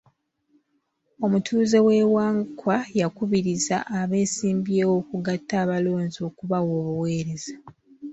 [1.25, 7.55] Omutuuze wa Wangkwa yakubiriza abeesimbyewo okugatta abalonzi okubawa obuweereza.